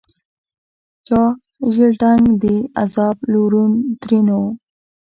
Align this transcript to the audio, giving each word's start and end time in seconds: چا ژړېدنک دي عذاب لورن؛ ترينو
چا 1.07 1.21
ژړېدنک 1.73 2.23
دي 2.41 2.55
عذاب 2.81 3.17
لورن؛ 3.31 3.71
ترينو 4.01 4.41